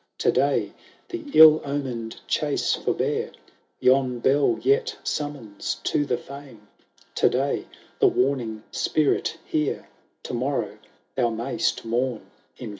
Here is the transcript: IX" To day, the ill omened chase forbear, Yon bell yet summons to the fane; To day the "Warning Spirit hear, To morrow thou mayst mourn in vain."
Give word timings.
IX" 0.17 0.23
To 0.23 0.31
day, 0.31 0.73
the 1.09 1.23
ill 1.35 1.61
omened 1.63 2.21
chase 2.27 2.73
forbear, 2.73 3.33
Yon 3.79 4.17
bell 4.17 4.57
yet 4.59 4.97
summons 5.03 5.79
to 5.83 6.05
the 6.07 6.17
fane; 6.17 6.65
To 7.13 7.29
day 7.29 7.67
the 7.99 8.07
"Warning 8.07 8.63
Spirit 8.71 9.37
hear, 9.45 9.87
To 10.23 10.33
morrow 10.33 10.79
thou 11.13 11.29
mayst 11.29 11.85
mourn 11.85 12.25
in 12.57 12.69
vain." 12.69 12.69